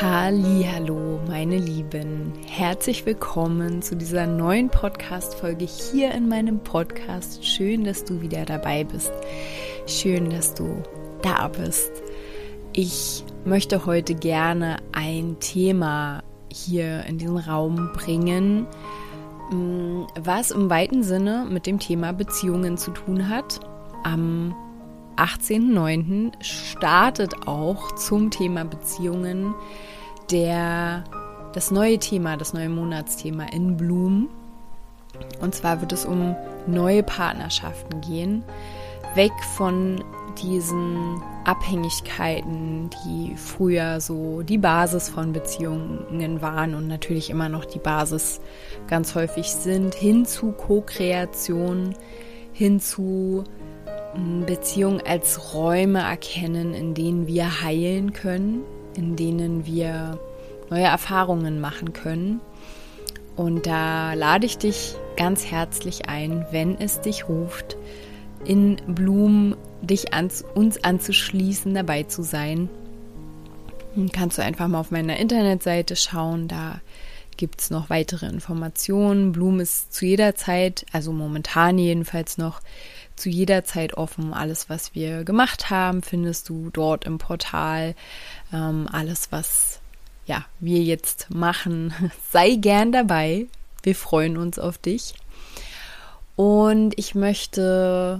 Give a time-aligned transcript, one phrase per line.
[0.00, 2.32] Hallo, meine Lieben.
[2.46, 7.44] Herzlich willkommen zu dieser neuen Podcast Folge hier in meinem Podcast.
[7.44, 9.10] Schön, dass du wieder dabei bist.
[9.88, 10.84] Schön, dass du
[11.22, 11.90] da bist.
[12.72, 18.68] Ich möchte heute gerne ein Thema hier in diesen Raum bringen,
[19.50, 23.58] mm, was im weiten Sinne mit dem Thema Beziehungen zu tun hat.
[24.04, 24.54] Am
[25.18, 26.32] 18.09.
[26.40, 29.54] startet auch zum Thema Beziehungen
[30.30, 31.04] der,
[31.54, 34.28] das neue Thema, das neue Monatsthema in Bloom.
[35.40, 38.44] Und zwar wird es um neue Partnerschaften gehen.
[39.14, 40.04] Weg von
[40.40, 47.80] diesen Abhängigkeiten, die früher so die Basis von Beziehungen waren und natürlich immer noch die
[47.80, 48.40] Basis
[48.86, 51.94] ganz häufig sind, hin zu Co-Kreation,
[52.52, 53.44] hin zu
[54.46, 58.62] Beziehungen als Räume erkennen, in denen wir heilen können,
[58.96, 60.18] in denen wir
[60.70, 62.40] neue Erfahrungen machen können.
[63.36, 67.76] Und da lade ich dich ganz herzlich ein, wenn es dich ruft,
[68.44, 72.68] in Blumen dich an, uns anzuschließen, dabei zu sein.
[73.94, 76.80] Dann kannst du einfach mal auf meiner Internetseite schauen, da
[77.36, 79.32] gibt es noch weitere Informationen.
[79.32, 82.60] Bloom ist zu jeder Zeit, also momentan jedenfalls noch,
[83.18, 84.32] zu jeder Zeit offen.
[84.32, 87.94] Alles, was wir gemacht haben, findest du dort im Portal.
[88.52, 89.80] Ähm, alles, was
[90.26, 91.92] ja, wir jetzt machen,
[92.30, 93.46] sei gern dabei.
[93.82, 95.14] Wir freuen uns auf dich.
[96.36, 98.18] Und ich möchte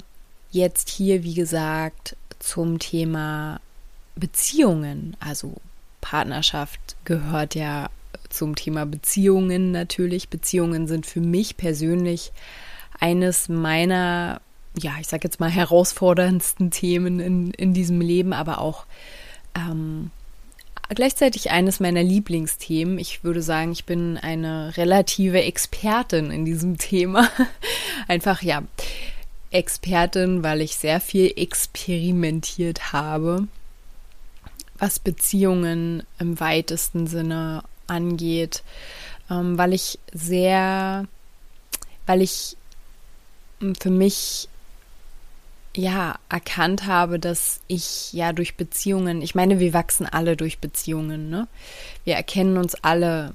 [0.50, 3.60] jetzt hier, wie gesagt, zum Thema
[4.16, 5.54] Beziehungen, also
[6.00, 7.90] Partnerschaft gehört ja
[8.28, 10.28] zum Thema Beziehungen natürlich.
[10.28, 12.32] Beziehungen sind für mich persönlich
[12.98, 14.40] eines meiner,
[14.78, 18.84] ja, ich sag jetzt mal, herausforderndsten Themen in, in diesem Leben, aber auch
[19.54, 20.10] ähm,
[20.88, 22.98] gleichzeitig eines meiner Lieblingsthemen.
[22.98, 27.28] Ich würde sagen, ich bin eine relative Expertin in diesem Thema.
[28.08, 28.62] Einfach, ja,
[29.50, 33.48] Expertin, weil ich sehr viel experimentiert habe,
[34.78, 38.62] was Beziehungen im weitesten Sinne angeht,
[39.30, 41.06] ähm, weil ich sehr,
[42.06, 42.56] weil ich
[43.80, 44.48] für mich
[45.78, 51.30] ja erkannt habe, dass ich ja durch Beziehungen, ich meine, wir wachsen alle durch Beziehungen,
[51.30, 51.46] ne?
[52.04, 53.32] Wir erkennen uns alle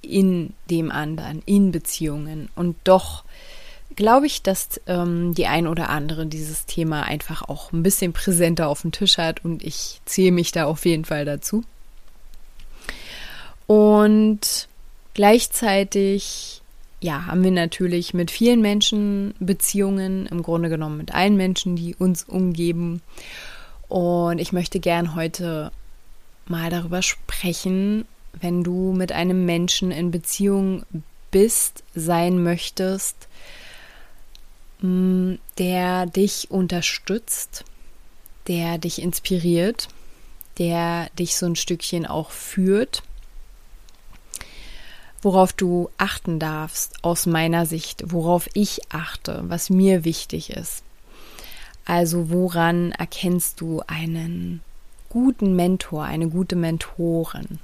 [0.00, 3.24] in dem anderen, in Beziehungen und doch
[3.96, 8.68] glaube ich, dass ähm, die ein oder andere dieses Thema einfach auch ein bisschen präsenter
[8.68, 11.64] auf dem Tisch hat und ich zähle mich da auf jeden Fall dazu.
[13.66, 14.68] Und
[15.14, 16.61] gleichzeitig,
[17.02, 21.96] ja, haben wir natürlich mit vielen Menschen Beziehungen, im Grunde genommen mit allen Menschen, die
[21.96, 23.02] uns umgeben.
[23.88, 25.72] Und ich möchte gern heute
[26.46, 28.06] mal darüber sprechen,
[28.40, 30.84] wenn du mit einem Menschen in Beziehung
[31.32, 33.28] bist, sein möchtest,
[34.80, 37.64] mm, der dich unterstützt,
[38.46, 39.88] der dich inspiriert,
[40.58, 43.02] der dich so ein Stückchen auch führt
[45.22, 50.82] worauf du achten darfst aus meiner Sicht, worauf ich achte, was mir wichtig ist.
[51.84, 54.60] Also woran erkennst du einen
[55.08, 57.60] guten Mentor, eine gute Mentorin?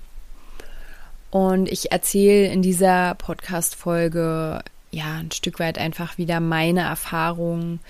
[1.30, 7.80] Und ich erzähle in dieser Podcast-Folge ja ein Stück weit einfach wieder meine Erfahrungen,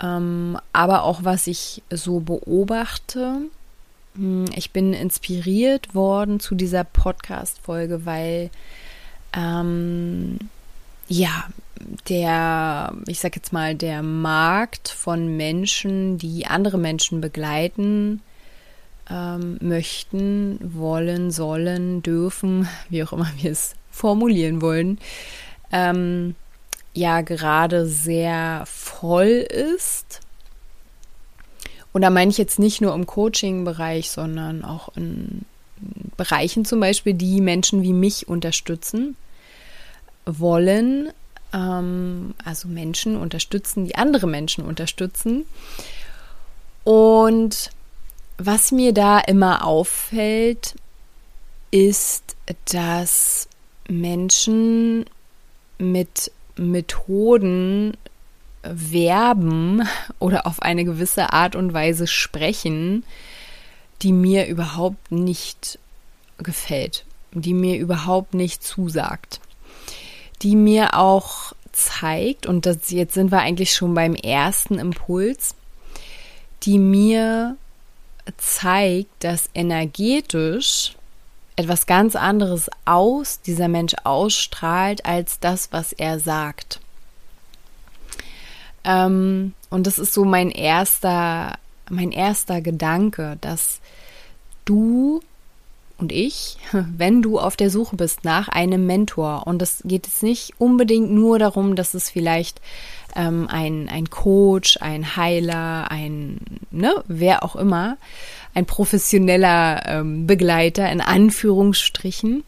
[0.00, 3.38] ähm, aber auch was ich so beobachte.
[4.14, 8.50] Hm, ich bin inspiriert worden zu dieser Podcast-Folge, weil
[9.34, 10.38] ähm,
[11.08, 11.44] ja,
[12.08, 18.22] der, ich sag jetzt mal, der Markt von Menschen, die andere Menschen begleiten
[19.10, 24.98] ähm, möchten, wollen, sollen, dürfen, wie auch immer wir es formulieren wollen,
[25.72, 26.34] ähm,
[26.94, 30.20] ja gerade sehr voll ist.
[31.92, 35.44] Und da meine ich jetzt nicht nur im Coaching-Bereich, sondern auch in
[36.16, 39.16] Bereichen zum Beispiel, die Menschen wie mich unterstützen
[40.26, 41.10] wollen.
[41.52, 45.44] Ähm, also Menschen unterstützen, die andere Menschen unterstützen.
[46.84, 47.70] Und
[48.38, 50.74] was mir da immer auffällt,
[51.70, 52.36] ist,
[52.72, 53.48] dass
[53.88, 55.04] Menschen
[55.78, 57.96] mit Methoden
[58.62, 59.82] werben
[60.18, 63.04] oder auf eine gewisse Art und Weise sprechen,
[64.02, 65.78] die mir überhaupt nicht
[66.38, 69.40] gefällt, die mir überhaupt nicht zusagt,
[70.42, 75.54] die mir auch zeigt, und das, jetzt sind wir eigentlich schon beim ersten Impuls,
[76.62, 77.56] die mir
[78.36, 80.94] zeigt, dass energetisch
[81.56, 86.80] etwas ganz anderes aus dieser Mensch ausstrahlt als das, was er sagt.
[88.84, 91.58] Ähm, und das ist so mein erster,
[91.90, 93.80] mein erster Gedanke, dass
[94.64, 95.20] du
[96.00, 96.56] und ich,
[96.96, 101.10] wenn du auf der Suche bist nach einem Mentor, und das geht jetzt nicht unbedingt
[101.10, 102.60] nur darum, dass es vielleicht
[103.14, 106.38] ähm, ein, ein Coach, ein Heiler, ein,
[106.70, 107.96] ne, wer auch immer,
[108.54, 112.44] ein professioneller ähm, Begleiter in Anführungsstrichen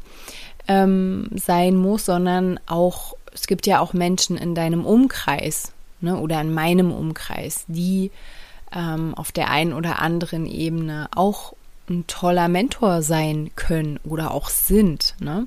[0.68, 6.40] ähm, sein muss, sondern auch, es gibt ja auch Menschen in deinem Umkreis ne, oder
[6.40, 8.10] in meinem Umkreis, die
[8.74, 11.54] ähm, auf der einen oder anderen Ebene auch
[11.88, 15.14] ein toller Mentor sein können oder auch sind.
[15.20, 15.46] Ne?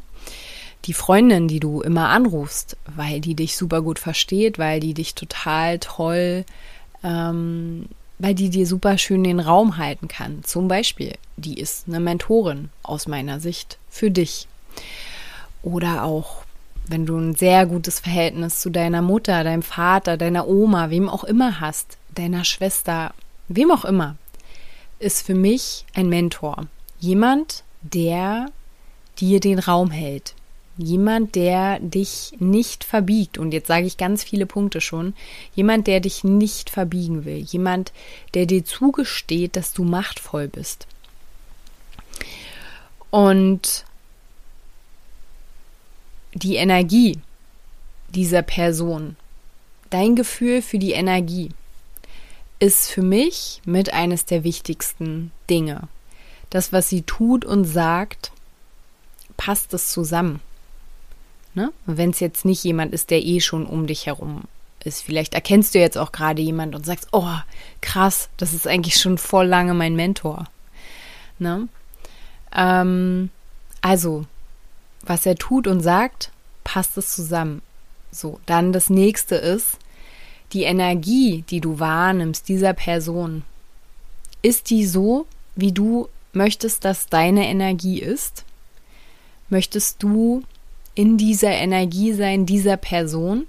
[0.85, 5.15] Die Freundin, die du immer anrufst, weil die dich super gut versteht, weil die dich
[5.15, 6.45] total toll,
[7.03, 7.87] ähm,
[8.19, 10.43] weil die dir super schön den Raum halten kann.
[10.43, 14.47] Zum Beispiel, die ist eine Mentorin aus meiner Sicht für dich.
[15.63, 16.43] Oder auch,
[16.87, 21.23] wenn du ein sehr gutes Verhältnis zu deiner Mutter, deinem Vater, deiner Oma, wem auch
[21.23, 23.13] immer hast, deiner Schwester,
[23.47, 24.17] wem auch immer,
[24.99, 26.67] ist für mich ein Mentor.
[26.99, 28.47] Jemand, der
[29.19, 30.33] dir den Raum hält.
[30.77, 33.37] Jemand, der dich nicht verbiegt.
[33.37, 35.13] Und jetzt sage ich ganz viele Punkte schon.
[35.53, 37.37] Jemand, der dich nicht verbiegen will.
[37.37, 37.93] Jemand,
[38.33, 40.87] der dir zugesteht, dass du machtvoll bist.
[43.09, 43.85] Und
[46.33, 47.19] die Energie
[48.09, 49.15] dieser Person,
[49.89, 51.51] dein Gefühl für die Energie,
[52.59, 55.87] ist für mich mit eines der wichtigsten Dinge.
[56.49, 58.31] Das, was sie tut und sagt,
[59.37, 60.39] passt es zusammen.
[61.53, 61.71] Ne?
[61.85, 64.43] Wenn es jetzt nicht jemand ist, der eh schon um dich herum
[64.83, 65.01] ist.
[65.01, 67.33] Vielleicht erkennst du jetzt auch gerade jemand und sagst, oh,
[67.81, 70.45] krass, das ist eigentlich schon voll lange mein Mentor.
[71.39, 71.67] Ne?
[72.53, 73.29] Ähm,
[73.81, 74.25] also,
[75.01, 76.31] was er tut und sagt,
[76.63, 77.61] passt es zusammen.
[78.11, 79.77] So, dann das nächste ist,
[80.53, 83.43] die Energie, die du wahrnimmst, dieser Person,
[84.41, 85.25] ist die so,
[85.55, 88.43] wie du möchtest, dass deine Energie ist?
[89.49, 90.43] Möchtest du
[90.93, 93.47] in dieser Energie sein, dieser Person?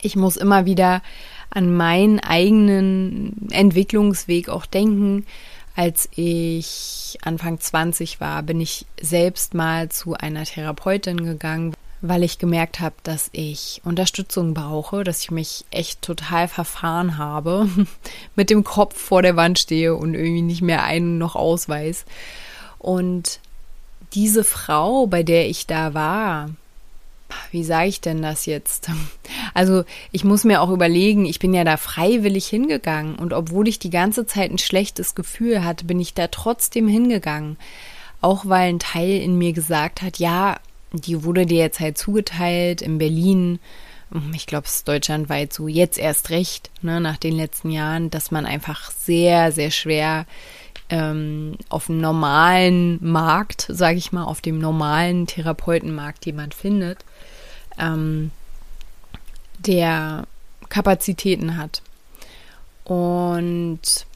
[0.00, 1.02] Ich muss immer wieder
[1.50, 5.24] an meinen eigenen Entwicklungsweg auch denken.
[5.76, 11.74] Als ich Anfang 20 war, bin ich selbst mal zu einer Therapeutin gegangen,
[12.06, 17.68] weil ich gemerkt habe, dass ich Unterstützung brauche, dass ich mich echt total verfahren habe,
[18.36, 22.04] mit dem Kopf vor der Wand stehe und irgendwie nicht mehr ein noch ausweis.
[22.78, 23.40] Und
[24.12, 26.50] diese Frau, bei der ich da war,
[27.50, 28.90] wie sage ich denn das jetzt?
[29.56, 33.78] Also ich muss mir auch überlegen, ich bin ja da freiwillig hingegangen und obwohl ich
[33.78, 37.56] die ganze Zeit ein schlechtes Gefühl hatte, bin ich da trotzdem hingegangen.
[38.20, 40.58] Auch weil ein Teil in mir gesagt hat, ja,
[40.94, 43.58] die wurde dir jetzt halt zugeteilt in Berlin.
[44.32, 48.30] Ich glaube, es ist deutschlandweit so jetzt erst recht, ne, nach den letzten Jahren, dass
[48.30, 50.26] man einfach sehr, sehr schwer
[50.88, 57.04] ähm, auf dem normalen Markt, sage ich mal, auf dem normalen Therapeutenmarkt jemand findet,
[57.78, 58.30] ähm,
[59.58, 60.26] der
[60.68, 61.82] Kapazitäten hat.
[62.84, 64.06] Und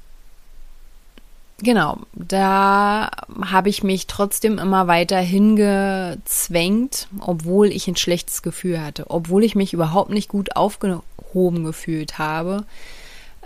[1.60, 3.10] Genau, da
[3.42, 9.56] habe ich mich trotzdem immer weiter hingezwängt, obwohl ich ein schlechtes Gefühl hatte, obwohl ich
[9.56, 12.64] mich überhaupt nicht gut aufgehoben gefühlt habe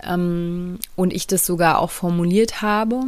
[0.03, 3.01] ähm, und ich das sogar auch formuliert habe.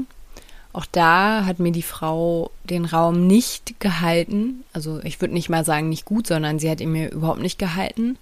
[0.73, 4.63] Auch da hat mir die Frau den Raum nicht gehalten.
[4.73, 7.59] Also ich würde nicht mal sagen nicht gut, sondern sie hat ihn mir überhaupt nicht
[7.59, 8.17] gehalten.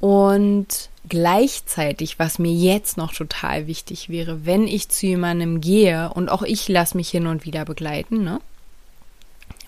[0.00, 6.30] Und gleichzeitig, was mir jetzt noch total wichtig wäre, wenn ich zu jemandem gehe, und
[6.30, 8.40] auch ich lasse mich hin und wieder begleiten, ne?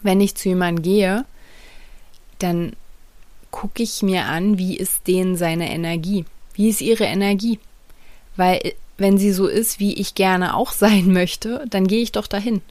[0.00, 1.24] Wenn ich zu jemandem gehe,
[2.38, 2.72] dann
[3.50, 6.24] gucke ich mir an, wie ist denen seine Energie?
[6.54, 7.60] Wie ist ihre Energie?
[8.36, 12.26] Weil wenn sie so ist, wie ich gerne auch sein möchte, dann gehe ich doch
[12.26, 12.62] dahin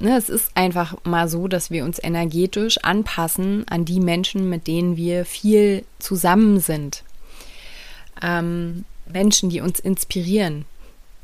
[0.00, 4.66] ne, es ist einfach mal so, dass wir uns energetisch anpassen an die Menschen, mit
[4.66, 7.04] denen wir viel zusammen sind.
[8.22, 10.64] Ähm, Menschen, die uns inspirieren,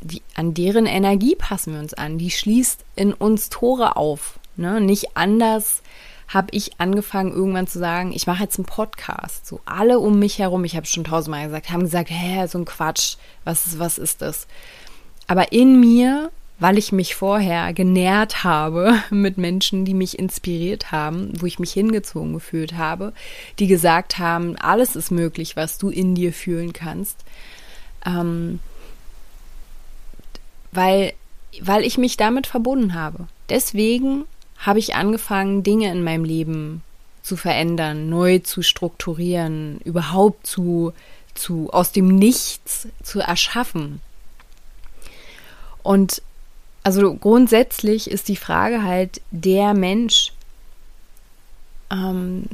[0.00, 2.18] die, an deren Energie passen wir uns an.
[2.18, 4.38] Die schließt in uns Tore auf.
[4.56, 4.80] Ne?
[4.80, 5.82] Nicht anders
[6.28, 9.46] habe ich angefangen irgendwann zu sagen, ich mache jetzt einen Podcast.
[9.46, 12.64] So alle um mich herum, ich habe schon tausendmal gesagt, haben gesagt, hä, so ein
[12.64, 14.46] Quatsch, was ist, was ist das?
[15.26, 21.32] Aber in mir, weil ich mich vorher genährt habe mit Menschen, die mich inspiriert haben,
[21.40, 23.12] wo ich mich hingezogen gefühlt habe,
[23.58, 27.18] die gesagt haben, alles ist möglich, was du in dir fühlen kannst.
[28.06, 28.60] Ähm,
[30.72, 31.12] weil,
[31.60, 33.28] weil ich mich damit verbunden habe.
[33.48, 34.24] Deswegen
[34.58, 36.82] habe ich angefangen, Dinge in meinem Leben
[37.22, 40.92] zu verändern, neu zu strukturieren, überhaupt zu,
[41.34, 44.00] zu aus dem Nichts zu erschaffen.
[45.82, 46.22] Und
[46.84, 50.32] also grundsätzlich ist die Frage halt, der Mensch,
[51.90, 52.44] ähm,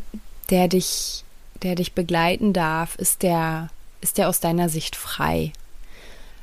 [0.50, 1.24] der dich,
[1.62, 3.70] der dich begleiten darf, ist der,
[4.00, 5.52] ist der aus deiner Sicht frei?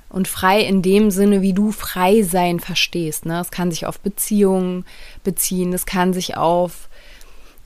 [0.09, 3.25] Und frei in dem Sinne, wie du frei sein verstehst.
[3.25, 3.39] Ne?
[3.39, 4.85] Es kann sich auf Beziehungen
[5.23, 6.89] beziehen, es kann sich auf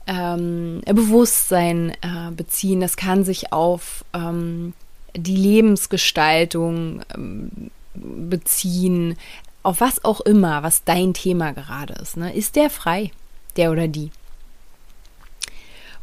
[0.06, 4.72] ähm, Bewusstsein äh, beziehen, es kann sich auf ähm,
[5.16, 9.16] die Lebensgestaltung ähm, beziehen,
[9.62, 12.16] auf was auch immer, was dein Thema gerade ist.
[12.16, 12.34] Ne?
[12.34, 13.10] Ist der frei,
[13.56, 14.10] der oder die?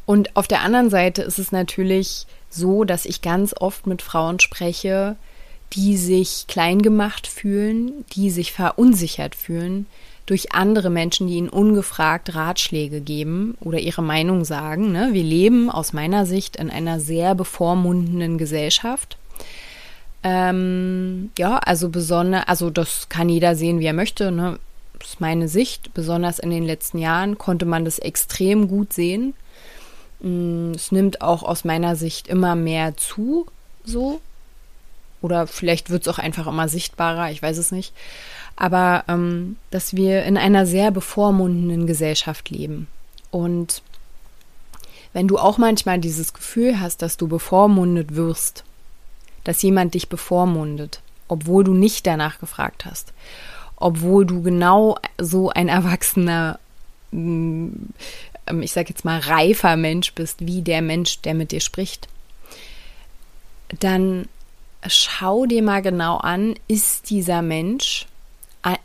[0.06, 4.40] Und auf der anderen Seite ist es natürlich so, dass ich ganz oft mit Frauen
[4.40, 5.18] spreche,
[5.74, 9.86] die sich klein gemacht fühlen, die sich verunsichert fühlen
[10.26, 14.92] durch andere Menschen, die ihnen ungefragt Ratschläge geben oder ihre Meinung sagen.
[14.92, 15.10] Ne?
[15.12, 19.18] Wir leben aus meiner Sicht in einer sehr bevormundenden Gesellschaft.
[20.24, 24.32] Ähm, ja, also besonders, also das kann jeder sehen, wie er möchte.
[24.32, 24.60] Ne?
[24.98, 25.94] Das ist meine Sicht.
[25.94, 29.34] Besonders in den letzten Jahren konnte man das extrem gut sehen.
[30.20, 33.46] Mm, es nimmt auch aus meiner Sicht immer mehr zu,
[33.84, 34.20] so.
[35.22, 37.94] Oder vielleicht wird es auch einfach immer sichtbarer, ich weiß es nicht.
[38.56, 42.88] Aber ähm, dass wir in einer sehr bevormundenden Gesellschaft leben.
[43.32, 43.82] Und
[45.14, 48.64] wenn du auch manchmal dieses Gefühl hast, dass du bevormundet wirst,
[49.50, 53.14] dass jemand dich bevormundet, obwohl du nicht danach gefragt hast,
[53.78, 56.60] obwohl du genau so ein erwachsener,
[57.10, 57.70] mm,
[58.46, 62.08] ähm, ich sag jetzt mal reifer Mensch bist, wie der Mensch, der mit dir spricht,
[63.80, 64.28] dann
[64.86, 68.06] schau dir mal genau an, ist dieser Mensch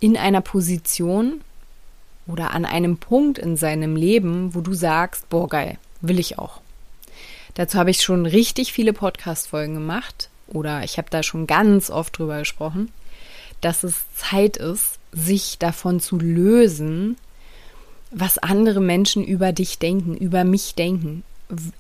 [0.01, 1.43] in einer Position
[2.27, 6.63] oder an einem Punkt in seinem Leben, wo du sagst, boah, geil, will ich auch.
[7.53, 12.19] Dazu habe ich schon richtig viele Podcast-Folgen gemacht oder ich habe da schon ganz oft
[12.19, 12.91] drüber gesprochen,
[13.61, 17.17] dass es Zeit ist, sich davon zu lösen,
[18.11, 21.23] was andere Menschen über dich denken, über mich denken.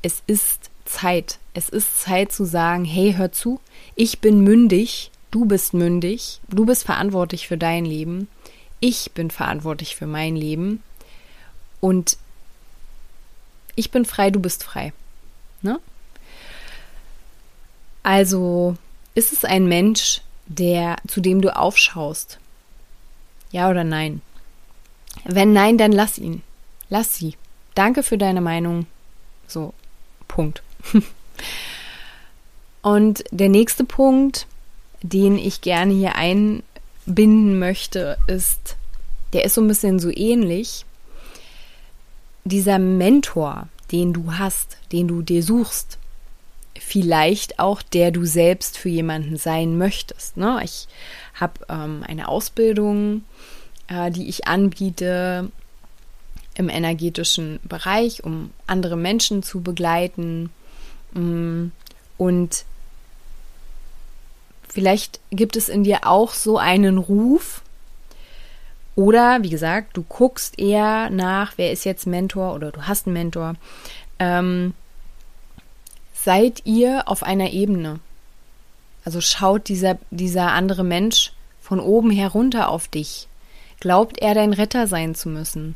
[0.02, 1.38] Es ist Zeit.
[1.54, 3.60] Es ist Zeit zu sagen, hey, hör zu,
[3.94, 8.28] ich bin mündig, du bist mündig, du bist verantwortlich für dein Leben,
[8.80, 10.82] ich bin verantwortlich für mein Leben
[11.80, 12.18] und
[13.76, 14.92] ich bin frei, du bist frei.
[15.62, 15.80] Ne?
[18.04, 18.76] Also
[19.14, 22.38] ist es ein Mensch, der, zu dem du aufschaust?
[23.50, 24.20] Ja oder nein?
[25.24, 26.42] Wenn nein, dann lass ihn.
[26.90, 27.34] Lass sie.
[27.74, 28.86] Danke für deine Meinung.
[29.48, 29.72] So,
[30.28, 30.62] Punkt.
[32.82, 34.46] Und der nächste Punkt,
[35.02, 38.76] den ich gerne hier einbinden möchte, ist,
[39.32, 40.84] der ist so ein bisschen so ähnlich.
[42.44, 45.98] Dieser Mentor, den du hast, den du dir suchst,
[46.78, 50.36] vielleicht auch der du selbst für jemanden sein möchtest.
[50.36, 50.60] Ne?
[50.64, 50.88] Ich
[51.34, 53.24] habe ähm, eine Ausbildung,
[53.88, 55.50] äh, die ich anbiete
[56.56, 60.50] im energetischen Bereich, um andere Menschen zu begleiten,
[61.14, 61.68] Mm,
[62.18, 62.64] und
[64.68, 67.62] vielleicht gibt es in dir auch so einen Ruf.
[68.96, 73.14] Oder, wie gesagt, du guckst eher nach, wer ist jetzt Mentor oder du hast einen
[73.14, 73.54] Mentor.
[74.18, 74.74] Ähm,
[76.24, 78.00] seid ihr auf einer Ebene?
[79.04, 83.28] Also schaut dieser, dieser andere Mensch von oben herunter auf dich.
[83.78, 85.74] Glaubt er dein Retter sein zu müssen?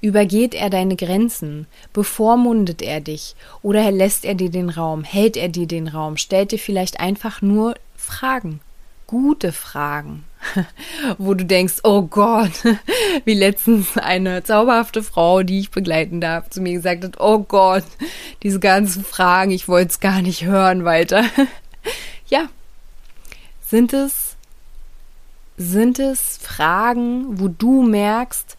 [0.00, 1.66] Übergeht er deine Grenzen?
[1.92, 3.34] Bevormundet er dich?
[3.62, 5.02] Oder lässt er dir den Raum?
[5.02, 6.16] Hält er dir den Raum?
[6.16, 8.60] Stellt dir vielleicht einfach nur Fragen?
[9.08, 10.22] Gute Fragen,
[11.18, 12.64] wo du denkst, oh Gott,
[13.24, 17.84] wie letztens eine zauberhafte Frau, die ich begleiten darf, zu mir gesagt hat, oh Gott,
[18.42, 21.24] diese ganzen Fragen, ich wollte es gar nicht hören weiter.
[22.28, 22.48] ja,
[23.66, 24.36] sind es,
[25.56, 28.56] sind es Fragen, wo du merkst,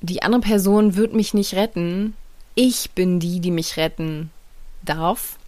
[0.00, 2.16] die andere Person wird mich nicht retten.
[2.54, 4.30] Ich bin die, die mich retten
[4.82, 5.38] darf.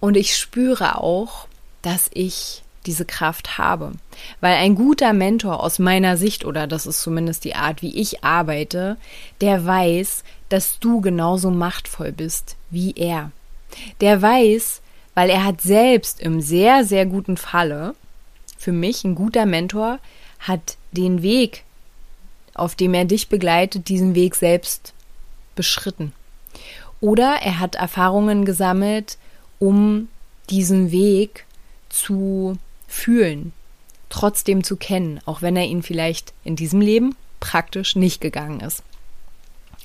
[0.00, 1.48] Und ich spüre auch,
[1.82, 3.92] dass ich diese Kraft habe.
[4.40, 8.24] Weil ein guter Mentor aus meiner Sicht, oder das ist zumindest die Art, wie ich
[8.24, 8.96] arbeite,
[9.40, 13.30] der weiß, dass du genauso machtvoll bist wie er.
[14.00, 14.80] Der weiß,
[15.14, 17.94] weil er hat selbst im sehr, sehr guten Falle,
[18.56, 19.98] für mich ein guter Mentor,
[20.38, 21.64] hat den Weg,
[22.54, 24.92] auf dem er dich begleitet, diesen Weg selbst
[25.54, 26.12] beschritten.
[27.00, 29.18] Oder er hat Erfahrungen gesammelt,
[29.58, 30.08] um
[30.50, 31.46] diesen Weg
[31.88, 32.58] zu
[32.90, 33.52] fühlen,
[34.08, 38.82] trotzdem zu kennen, auch wenn er ihn vielleicht in diesem Leben praktisch nicht gegangen ist.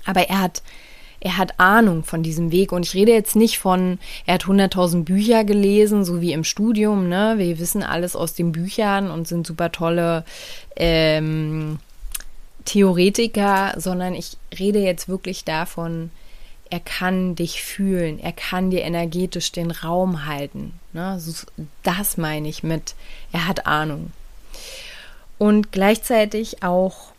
[0.06, 0.62] Aber er hat
[1.22, 3.98] er hat Ahnung von diesem Weg und ich rede jetzt nicht von,
[4.28, 7.36] er hat 100.000 Bücher gelesen, so wie im Studium, ne?
[7.38, 10.24] Wir wissen alles aus den Büchern und sind super tolle
[10.76, 11.80] ähm,
[12.66, 16.12] Theoretiker, sondern ich rede jetzt wirklich davon,
[16.70, 20.80] er kann dich fühlen, er kann dir energetisch den Raum halten.
[20.94, 21.22] Ne?
[21.84, 22.96] Das meine ich mit,
[23.32, 24.12] er hat Ahnung.
[25.38, 27.10] Und gleichzeitig auch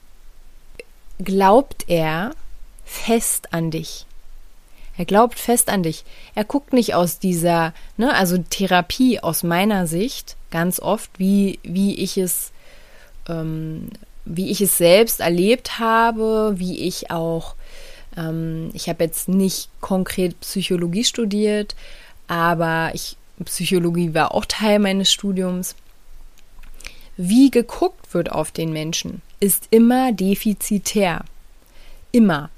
[1.18, 2.32] glaubt er,
[2.84, 4.06] fest an dich.
[4.98, 6.04] Er glaubt fest an dich.
[6.34, 11.96] Er guckt nicht aus dieser, ne, also Therapie aus meiner Sicht ganz oft, wie, wie
[11.96, 12.52] ich es,
[13.28, 13.90] ähm,
[14.24, 17.54] wie ich es selbst erlebt habe, wie ich auch,
[18.16, 21.74] ähm, ich habe jetzt nicht konkret Psychologie studiert,
[22.26, 25.74] aber ich, Psychologie war auch Teil meines Studiums.
[27.16, 31.24] Wie geguckt wird auf den Menschen, ist immer defizitär.
[32.12, 32.50] Immer.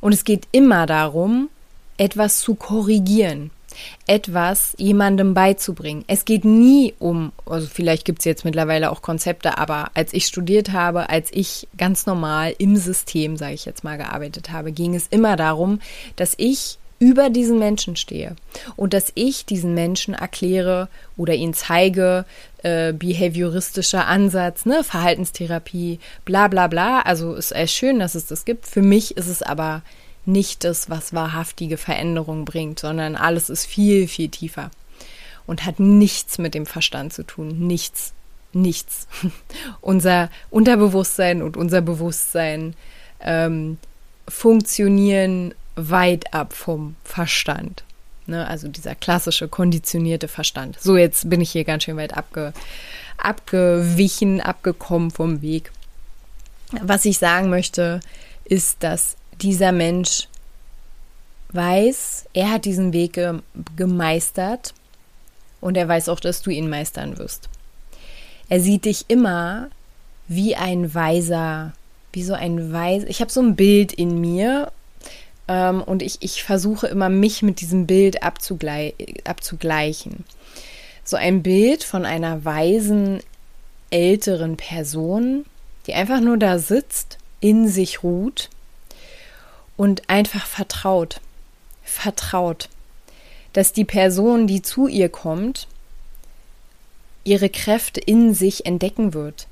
[0.00, 1.48] Und es geht immer darum,
[1.96, 3.50] etwas zu korrigieren,
[4.06, 6.04] etwas jemandem beizubringen.
[6.06, 10.26] Es geht nie um, also vielleicht gibt es jetzt mittlerweile auch Konzepte, aber als ich
[10.26, 14.94] studiert habe, als ich ganz normal im System, sage ich jetzt mal, gearbeitet habe, ging
[14.94, 15.80] es immer darum,
[16.16, 18.36] dass ich über diesen Menschen stehe
[18.76, 22.26] und dass ich diesen Menschen erkläre oder ihn zeige,
[22.62, 27.00] äh, behavioristischer Ansatz, ne, Verhaltenstherapie, bla bla bla.
[27.00, 28.66] Also ist echt schön, dass es das gibt.
[28.66, 29.82] Für mich ist es aber
[30.32, 34.70] nicht das, was wahrhaftige Veränderung bringt, sondern alles ist viel, viel tiefer
[35.46, 37.66] und hat nichts mit dem Verstand zu tun.
[37.66, 38.12] Nichts.
[38.52, 39.06] Nichts.
[39.80, 42.74] unser Unterbewusstsein und unser Bewusstsein
[43.20, 43.78] ähm,
[44.28, 47.84] funktionieren weit ab vom Verstand.
[48.26, 48.46] Ne?
[48.46, 50.80] Also dieser klassische konditionierte Verstand.
[50.80, 52.52] So, jetzt bin ich hier ganz schön weit abge,
[53.18, 55.72] abgewichen, abgekommen vom Weg.
[56.80, 58.00] Was ich sagen möchte,
[58.44, 60.28] ist, dass dieser Mensch
[61.52, 63.40] weiß, er hat diesen Weg ge
[63.76, 64.74] gemeistert
[65.60, 67.48] und er weiß auch, dass du ihn meistern wirst.
[68.48, 69.68] Er sieht dich immer
[70.28, 71.72] wie ein weiser,
[72.12, 73.08] wie so ein weiser.
[73.08, 74.72] Ich habe so ein Bild in mir
[75.48, 80.24] ähm, und ich, ich versuche immer, mich mit diesem Bild abzugle abzugleichen.
[81.04, 83.20] So ein Bild von einer weisen,
[83.90, 85.44] älteren Person,
[85.86, 88.50] die einfach nur da sitzt, in sich ruht
[89.80, 91.22] und einfach vertraut.
[91.82, 92.68] Vertraut,
[93.54, 95.68] dass die Person, die zu ihr kommt,
[97.24, 99.46] ihre Kräfte in sich entdecken wird.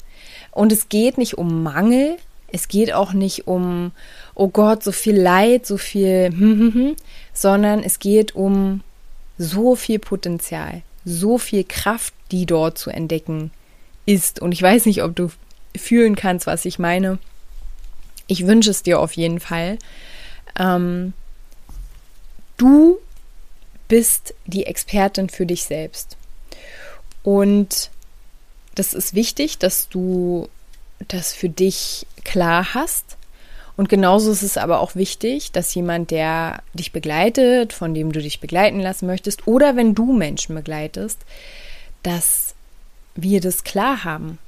[0.51, 2.19] Und es geht nicht um Mangel,
[2.53, 3.93] es geht auch nicht um,
[4.35, 6.95] oh Gott, so viel Leid, so viel,
[7.33, 8.83] sondern es geht um
[9.39, 13.51] so viel Potenzial, so viel Kraft, die dort zu entdecken
[14.05, 14.43] ist.
[14.43, 15.31] Und ich weiß nicht, ob du
[15.75, 17.19] fühlen kannst, was ich meine.
[18.27, 19.79] Ich wünsche es dir auf jeden Fall.
[20.59, 21.13] Ähm,
[22.57, 22.99] du
[23.89, 26.17] bist die Expertin für dich selbst.
[27.23, 27.91] Und
[28.75, 30.49] das ist wichtig, dass du
[31.09, 33.17] das für dich klar hast.
[33.77, 38.21] Und genauso ist es aber auch wichtig, dass jemand, der dich begleitet, von dem du
[38.21, 41.21] dich begleiten lassen möchtest, oder wenn du Menschen begleitest,
[42.03, 42.55] dass
[43.15, 44.39] wir das klar haben.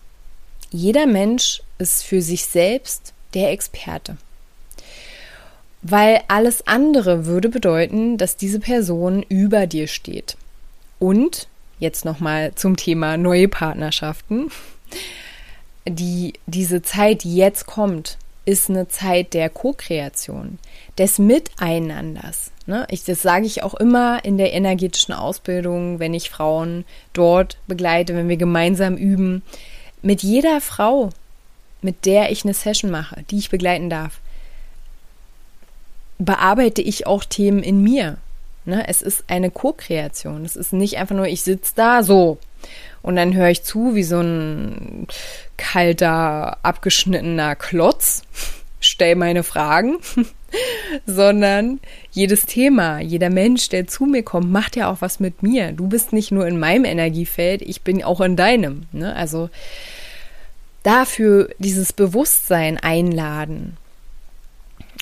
[0.70, 4.16] Jeder Mensch ist für sich selbst der Experte.
[5.82, 10.36] Weil alles andere würde bedeuten, dass diese Person über dir steht.
[10.98, 14.50] Und jetzt nochmal zum Thema neue Partnerschaften
[15.88, 20.58] die, diese Zeit, die jetzt kommt, ist eine Zeit der Co-Kreation,
[20.98, 22.50] des Miteinanders.
[22.66, 22.86] Ne?
[22.90, 28.14] Ich, das sage ich auch immer in der energetischen Ausbildung, wenn ich Frauen dort begleite,
[28.14, 29.42] wenn wir gemeinsam üben.
[30.02, 31.10] Mit jeder Frau,
[31.82, 34.19] mit der ich eine Session mache, die ich begleiten darf,
[36.20, 38.18] bearbeite ich auch Themen in mir.
[38.64, 38.87] Ne?
[38.87, 40.44] Es ist eine Co-Kreation.
[40.44, 42.38] Es ist nicht einfach nur, ich sitze da so
[43.02, 45.06] und dann höre ich zu, wie so ein
[45.56, 48.22] kalter, abgeschnittener Klotz,
[48.80, 49.98] stell meine Fragen,
[51.06, 51.80] sondern
[52.11, 55.72] jedes Thema, jeder Mensch, der zu mir kommt, macht ja auch was mit mir.
[55.72, 58.85] Du bist nicht nur in meinem Energiefeld, ich bin auch in deinem.
[58.92, 59.14] Ne?
[59.14, 59.48] Also
[60.83, 63.76] dafür dieses Bewusstsein einladen.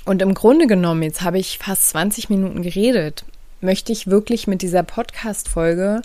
[0.09, 3.27] Und im Grunde genommen, jetzt habe ich fast 20 Minuten geredet,
[3.61, 6.01] möchte ich wirklich mit dieser Podcast-Folge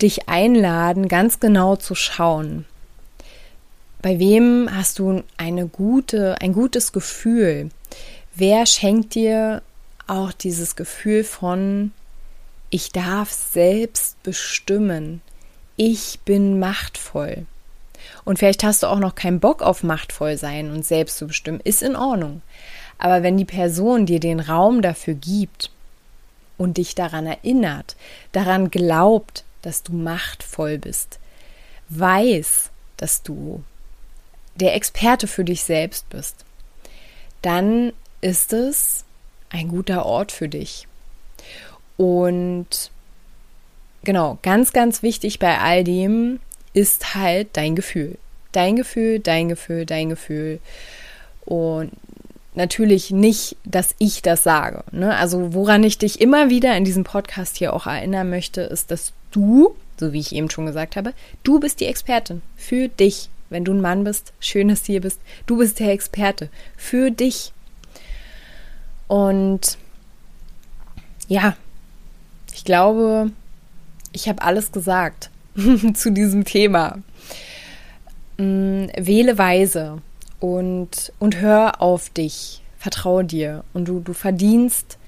[0.00, 2.66] dich einladen, ganz genau zu schauen.
[4.00, 7.70] Bei wem hast du eine gute, ein gutes Gefühl?
[8.36, 9.60] Wer schenkt dir
[10.06, 11.90] auch dieses Gefühl von,
[12.70, 15.20] ich darf selbst bestimmen,
[15.74, 17.46] ich bin machtvoll.
[18.24, 21.58] Und vielleicht hast du auch noch keinen Bock auf machtvoll sein und selbst zu bestimmen,
[21.64, 22.42] ist in Ordnung.
[22.98, 25.70] Aber wenn die Person dir den Raum dafür gibt
[26.58, 27.96] und dich daran erinnert,
[28.32, 31.18] daran glaubt, dass du machtvoll bist,
[31.88, 33.62] weiß, dass du
[34.54, 36.36] der Experte für dich selbst bist,
[37.42, 39.04] dann ist es
[39.50, 40.88] ein guter Ort für dich.
[41.96, 42.90] Und
[44.04, 46.40] genau, ganz, ganz wichtig bei all dem
[46.72, 48.18] ist halt dein Gefühl.
[48.52, 50.60] Dein Gefühl, dein Gefühl, dein Gefühl.
[51.44, 51.92] Und
[52.56, 54.82] natürlich nicht, dass ich das sage.
[54.90, 55.14] Ne?
[55.16, 59.12] Also woran ich dich immer wieder in diesem Podcast hier auch erinnern möchte, ist, dass
[59.30, 63.28] du, so wie ich eben schon gesagt habe, du bist die Expertin für dich.
[63.48, 67.10] Wenn du ein Mann bist, schön, dass du hier bist, du bist der Experte für
[67.10, 67.52] dich.
[69.06, 69.78] Und
[71.28, 71.56] ja,
[72.52, 73.30] ich glaube,
[74.12, 75.30] ich habe alles gesagt
[75.94, 76.98] zu diesem Thema.
[78.38, 80.02] Mm, wähle weise
[80.40, 82.62] und, und hör auf dich.
[82.78, 84.98] Vertraue dir und du, du verdienst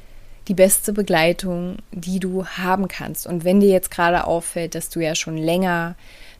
[0.49, 3.27] die beste Begleitung, die du haben kannst.
[3.27, 5.95] Und wenn dir jetzt gerade auffällt, dass du ja schon länger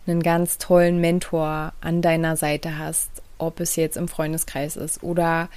[0.07, 5.49] einen ganz tollen Mentor an deiner Seite hast, ob es jetzt im Freundeskreis ist oder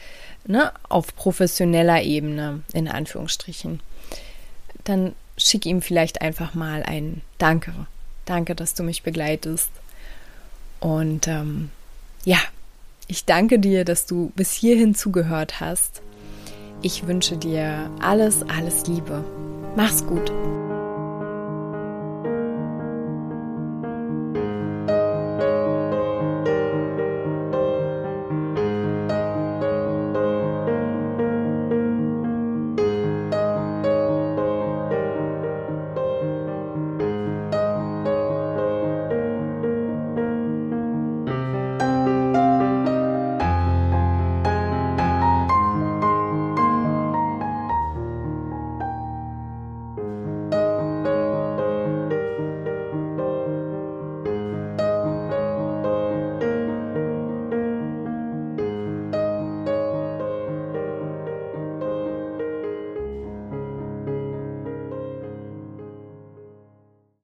[0.46, 3.80] ne, auf professioneller Ebene, in Anführungsstrichen,
[4.84, 7.74] dann schick ihm vielleicht einfach mal ein Danke.
[8.26, 9.70] Danke, dass du mich begleitest.
[10.80, 11.72] Und ähm,
[12.24, 12.38] ja,
[13.12, 16.02] ich danke dir, dass du bis hierhin zugehört hast.
[16.82, 19.26] Ich wünsche dir alles, alles Liebe.
[19.76, 20.32] Mach's gut.